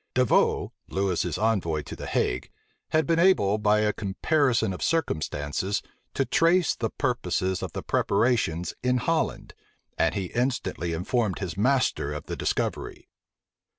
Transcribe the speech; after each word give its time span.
D'Avaux, 0.15 0.71
Lewis's 0.89 1.37
envoy 1.37 1.81
at 1.81 1.85
the 1.95 2.07
Hague, 2.07 2.49
had 2.89 3.05
been 3.05 3.19
able 3.19 3.59
by 3.59 3.81
a 3.81 3.93
comparison 3.93 4.73
of 4.73 4.81
circumstances, 4.81 5.83
to 6.15 6.25
trace 6.25 6.75
the 6.75 6.89
purposes 6.89 7.61
of 7.61 7.73
the 7.73 7.83
preparations 7.83 8.73
in 8.81 8.97
Holland; 8.97 9.53
and 9.99 10.15
he 10.15 10.33
instantly 10.33 10.93
informed 10.93 11.37
his 11.37 11.55
master 11.55 12.13
of 12.13 12.25
the 12.25 12.35
discovery. 12.35 13.09